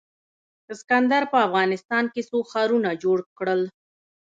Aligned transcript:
اسکندر 0.73 1.23
په 1.31 1.37
افغانستان 1.47 2.03
کې 2.13 2.21
څو 2.29 2.37
ښارونه 2.49 2.89
جوړ 3.03 3.17
کړل 3.37 3.61